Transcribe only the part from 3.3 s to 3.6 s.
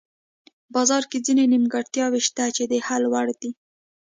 دي.